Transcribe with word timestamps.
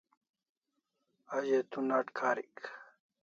A 1.35 1.37
ze 1.45 1.59
tu 1.71 1.79
nat 1.89 2.07
karik 2.17 2.55